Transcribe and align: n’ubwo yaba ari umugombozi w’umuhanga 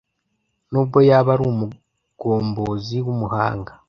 n’ubwo 0.71 0.97
yaba 1.09 1.29
ari 1.33 1.43
umugombozi 1.51 2.97
w’umuhanga 3.05 3.71